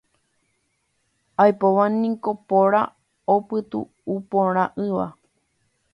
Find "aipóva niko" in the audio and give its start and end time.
1.43-2.31